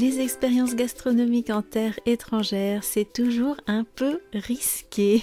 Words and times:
Les 0.00 0.20
expériences 0.20 0.74
gastronomiques 0.74 1.50
en 1.50 1.60
terre 1.60 1.98
étrangère, 2.06 2.82
c'est 2.82 3.12
toujours 3.12 3.56
un 3.66 3.84
peu 3.84 4.20
risqué. 4.32 5.22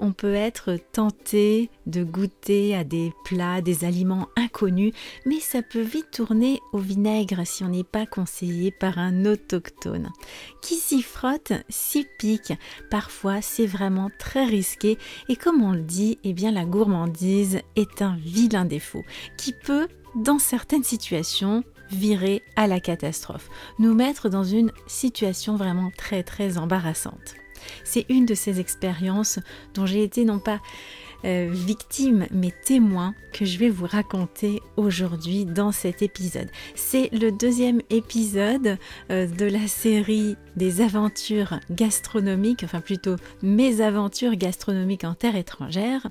On 0.00 0.12
peut 0.12 0.34
être 0.34 0.76
tenté 0.92 1.70
de 1.86 2.02
goûter 2.02 2.74
à 2.74 2.82
des 2.82 3.12
plats, 3.24 3.60
des 3.60 3.84
aliments 3.84 4.28
inconnus, 4.36 4.92
mais 5.24 5.38
ça 5.38 5.62
peut 5.62 5.82
vite 5.82 6.10
tourner 6.10 6.58
au 6.72 6.78
vinaigre 6.78 7.46
si 7.46 7.62
on 7.62 7.68
n'est 7.68 7.84
pas 7.84 8.06
conseillé 8.06 8.72
par 8.72 8.98
un 8.98 9.24
autochtone. 9.24 10.10
Qui 10.62 10.74
s'y 10.74 11.00
frotte, 11.00 11.52
s'y 11.68 12.04
pique. 12.18 12.54
Parfois, 12.90 13.40
c'est 13.40 13.66
vraiment 13.66 14.10
très 14.18 14.44
risqué 14.44 14.98
et 15.28 15.36
comme 15.36 15.62
on 15.62 15.72
le 15.72 15.82
dit, 15.82 16.18
eh 16.24 16.32
bien 16.32 16.50
la 16.50 16.64
gourmandise 16.64 17.60
est 17.76 18.02
un 18.02 18.16
vilain 18.16 18.64
défaut 18.64 19.04
qui 19.36 19.52
peut 19.52 19.86
dans 20.14 20.38
certaines 20.38 20.84
situations, 20.84 21.64
virer 21.94 22.42
à 22.56 22.66
la 22.66 22.80
catastrophe, 22.80 23.48
nous 23.78 23.94
mettre 23.94 24.28
dans 24.28 24.44
une 24.44 24.72
situation 24.86 25.56
vraiment 25.56 25.90
très 25.96 26.22
très 26.22 26.58
embarrassante. 26.58 27.34
C'est 27.84 28.06
une 28.08 28.26
de 28.26 28.34
ces 28.34 28.60
expériences 28.60 29.38
dont 29.74 29.86
j'ai 29.86 30.02
été 30.02 30.24
non 30.24 30.38
pas 30.38 30.60
euh, 31.24 31.48
victime 31.52 32.26
mais 32.32 32.52
témoin 32.64 33.14
que 33.32 33.44
je 33.44 33.56
vais 33.56 33.68
vous 33.68 33.86
raconter 33.86 34.60
aujourd'hui 34.76 35.44
dans 35.44 35.70
cet 35.70 36.02
épisode. 36.02 36.48
C'est 36.74 37.10
le 37.12 37.30
deuxième 37.30 37.80
épisode 37.90 38.76
euh, 39.10 39.28
de 39.28 39.46
la 39.46 39.68
série 39.68 40.36
des 40.56 40.80
aventures 40.80 41.60
gastronomiques, 41.70 42.64
enfin 42.64 42.80
plutôt 42.80 43.16
mes 43.40 43.80
aventures 43.80 44.34
gastronomiques 44.34 45.04
en 45.04 45.14
terre 45.14 45.36
étrangère. 45.36 46.08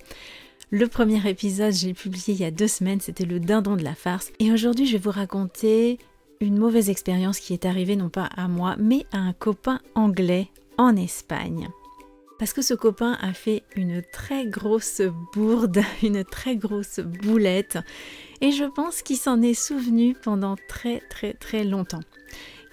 Le 0.73 0.88
premier 0.88 1.30
épisode, 1.30 1.73
j'ai 1.73 1.93
publié 1.93 2.34
il 2.34 2.39
y 2.39 2.45
a 2.45 2.49
deux 2.49 2.70
semaines, 2.70 3.02
c'était 3.02 3.25
le 3.25 3.41
dindon 3.41 3.75
de 3.75 3.84
la 3.84 3.93
farce. 3.93 4.31
Et 4.39 4.53
aujourd'hui, 4.53 4.85
je 4.85 4.94
vais 4.94 5.03
vous 5.03 5.11
raconter 5.11 5.99
une 6.39 6.57
mauvaise 6.57 6.89
expérience 6.89 7.41
qui 7.41 7.52
est 7.52 7.66
arrivée 7.66 7.97
non 7.97 8.08
pas 8.08 8.30
à 8.38 8.47
moi, 8.47 8.78
mais 8.80 9.05
à 9.11 9.17
un 9.17 9.33
copain 9.33 9.81
anglais 9.95 10.47
en 10.78 10.95
Espagne. 10.95 11.67
Parce 12.39 12.53
que 12.53 12.61
ce 12.61 12.73
copain 12.73 13.17
a 13.19 13.33
fait 13.33 13.63
une 13.75 14.02
très 14.13 14.45
grosse 14.45 15.02
bourde, 15.33 15.81
une 16.03 16.23
très 16.23 16.55
grosse 16.55 17.02
boulette, 17.02 17.78
et 18.39 18.53
je 18.53 18.63
pense 18.63 19.02
qu'il 19.02 19.17
s'en 19.17 19.41
est 19.41 19.53
souvenu 19.53 20.16
pendant 20.23 20.56
très 20.69 21.02
très 21.09 21.33
très 21.33 21.66
longtemps. 21.66 22.00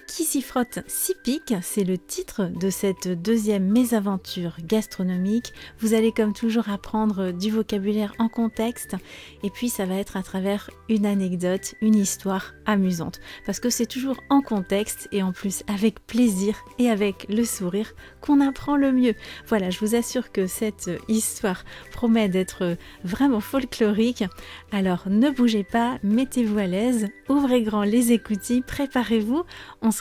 Qui 0.09 0.25
s'y 0.25 0.41
frotte 0.41 0.79
s'y 0.87 1.13
pique, 1.23 1.53
c'est 1.61 1.83
le 1.83 1.97
titre 1.97 2.45
de 2.59 2.71
cette 2.71 3.07
deuxième 3.07 3.71
mésaventure 3.71 4.57
gastronomique. 4.63 5.53
Vous 5.79 5.93
allez 5.93 6.11
comme 6.11 6.33
toujours 6.33 6.67
apprendre 6.67 7.31
du 7.31 7.51
vocabulaire 7.51 8.13
en 8.17 8.27
contexte 8.27 8.95
et 9.43 9.51
puis 9.51 9.69
ça 9.69 9.85
va 9.85 9.95
être 9.95 10.17
à 10.17 10.23
travers 10.23 10.71
une 10.89 11.05
anecdote, 11.05 11.75
une 11.81 11.95
histoire 11.95 12.53
amusante. 12.65 13.21
Parce 13.45 13.59
que 13.59 13.69
c'est 13.69 13.85
toujours 13.85 14.19
en 14.29 14.41
contexte 14.41 15.07
et 15.11 15.21
en 15.21 15.31
plus 15.31 15.63
avec 15.67 16.05
plaisir 16.05 16.57
et 16.79 16.89
avec 16.89 17.27
le 17.29 17.45
sourire 17.45 17.93
qu'on 18.19 18.41
apprend 18.41 18.75
le 18.75 18.91
mieux. 18.91 19.13
Voilà, 19.47 19.69
je 19.69 19.79
vous 19.79 19.95
assure 19.95 20.31
que 20.31 20.47
cette 20.47 20.89
histoire 21.07 21.63
promet 21.91 22.29
d'être 22.29 22.77
vraiment 23.03 23.41
folklorique. 23.41 24.23
Alors 24.71 25.03
ne 25.07 25.29
bougez 25.29 25.63
pas, 25.63 25.99
mettez-vous 26.03 26.57
à 26.57 26.65
l'aise, 26.65 27.07
ouvrez 27.29 27.61
grand 27.61 27.83
les 27.83 28.11
écoutilles, 28.11 28.63
préparez-vous. 28.63 29.43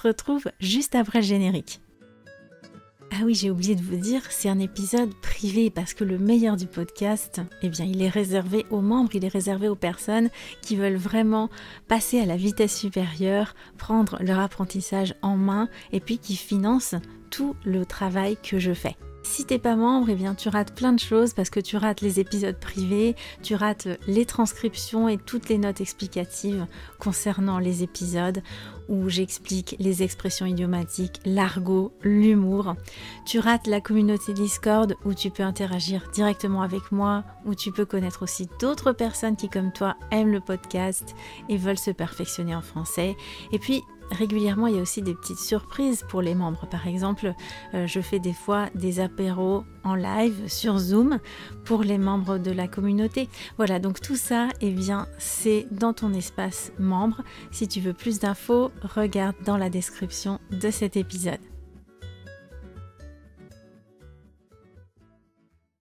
Retrouve 0.01 0.45
juste 0.61 0.95
après 0.95 1.21
le 1.21 1.27
générique. 1.27 1.81
Ah 3.11 3.25
oui, 3.25 3.35
j'ai 3.35 3.51
oublié 3.51 3.75
de 3.75 3.83
vous 3.83 3.97
dire, 3.97 4.21
c'est 4.29 4.51
un 4.51 4.59
épisode 4.59 5.15
privé 5.23 5.71
parce 5.71 5.95
que 5.95 6.05
le 6.05 6.19
meilleur 6.19 6.57
du 6.57 6.67
podcast, 6.67 7.41
eh 7.63 7.71
bien, 7.71 7.87
il 7.87 8.03
est 8.03 8.09
réservé 8.09 8.67
aux 8.71 8.83
membres, 8.83 9.15
il 9.15 9.25
est 9.25 9.29
réservé 9.29 9.69
aux 9.69 9.75
personnes 9.75 10.29
qui 10.61 10.77
veulent 10.77 10.97
vraiment 10.97 11.49
passer 11.89 12.21
à 12.21 12.27
la 12.27 12.37
vitesse 12.37 12.77
supérieure, 12.77 13.55
prendre 13.79 14.19
leur 14.21 14.39
apprentissage 14.39 15.15
en 15.23 15.37
main 15.37 15.69
et 15.91 16.01
puis 16.01 16.19
qui 16.19 16.37
financent 16.37 16.97
tout 17.31 17.57
le 17.65 17.87
travail 17.87 18.37
que 18.43 18.59
je 18.59 18.75
fais. 18.75 18.97
Si 19.39 19.45
t'es 19.45 19.61
pas 19.61 19.77
membre, 19.77 20.11
eh 20.11 20.17
bien 20.17 20.35
tu 20.35 20.49
rates 20.49 20.75
plein 20.75 20.93
de 20.93 20.99
choses 20.99 21.33
parce 21.33 21.49
que 21.49 21.61
tu 21.61 21.77
rates 21.77 22.01
les 22.01 22.19
épisodes 22.19 22.59
privés, 22.59 23.15
tu 23.41 23.55
rates 23.55 23.87
les 24.09 24.27
transcriptions 24.27 25.09
et 25.09 25.17
toutes 25.17 25.49
les 25.49 25.59
notes 25.59 25.81
explicatives 25.81 26.67
concernant 26.99 27.61
les 27.61 27.85
épisodes 27.85 28.43
où 28.89 29.09
j'explique 29.09 29.77
les 29.79 30.03
expressions 30.03 30.45
idiomatiques, 30.45 31.21
l'argot, 31.25 31.93
l'humour. 32.03 32.75
Tu 33.27 33.39
rates 33.39 33.69
la 33.69 33.81
communauté 33.81 34.33
Discord 34.33 34.97
où 35.05 35.15
tu 35.15 35.31
peux 35.31 35.45
interagir 35.45 36.11
directement 36.13 36.63
avec 36.63 36.91
moi, 36.91 37.23
où 37.47 37.55
tu 37.55 37.71
peux 37.71 37.85
connaître 37.85 38.25
aussi 38.25 38.49
d'autres 38.59 38.91
personnes 38.91 39.37
qui 39.37 39.49
comme 39.49 39.71
toi 39.73 39.95
aiment 40.11 40.33
le 40.33 40.41
podcast 40.41 41.15
et 41.49 41.59
veulent 41.59 41.79
se 41.79 41.93
perfectionner 41.93 42.57
en 42.57 42.63
français. 42.63 43.17
Et 43.53 43.61
puis 43.61 43.85
régulièrement, 44.11 44.67
il 44.67 44.77
y 44.77 44.79
a 44.79 44.83
aussi 44.83 45.03
des 45.03 45.15
petites 45.15 45.39
surprises 45.39 46.05
pour 46.09 46.23
les 46.23 46.35
membres. 46.35 46.67
Par 46.67 46.87
exemple, 46.87 47.35
euh, 47.75 47.87
je 47.87 48.01
fais 48.01 48.19
des 48.19 48.33
fois 48.33 48.67
des 48.75 49.01
apéros 49.01 49.65
en 49.85 49.95
live 49.95 50.49
sur 50.49 50.79
Zoom 50.79 51.19
pour 51.65 51.83
les 51.83 51.99
membres 51.99 52.39
de 52.39 52.51
la 52.51 52.69
communauté. 52.69 53.29
Voilà, 53.57 53.79
donc 53.79 54.01
tout 54.01 54.17
ça, 54.17 54.49
eh 54.61 54.71
bien, 54.71 55.07
c'est 55.19 55.67
dans 55.71 55.93
ton 55.93 56.13
espace 56.13 56.73
membre. 56.79 57.23
Si 57.51 57.69
tu 57.69 57.81
veux 57.81 57.95
plus 57.95 58.19
d'infos, 58.19 58.71
regarde 58.83 59.37
dans 59.45 59.57
la 59.57 59.71
description 59.71 60.41
de 60.51 60.71
cet 60.71 60.97
épisode. 60.97 61.58